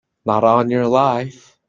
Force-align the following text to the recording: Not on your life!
Not 0.25 0.43
on 0.43 0.71
your 0.71 0.87
life! 0.87 1.55